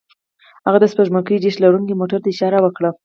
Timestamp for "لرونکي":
1.63-1.93